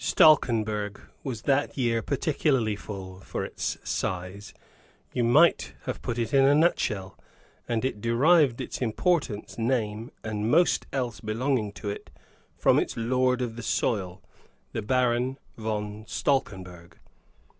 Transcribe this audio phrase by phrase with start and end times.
[0.03, 4.51] Stalkenberg was that year particularly full, for its size
[5.13, 7.19] you might have put it in a nutshell;
[7.67, 12.09] and it derived its importance, name, and most else belonging to it,
[12.57, 14.23] from its lord of the soil,
[14.71, 16.97] the Baron von Stalkenberg.